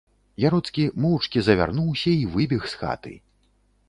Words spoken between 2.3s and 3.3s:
выбег з хаты.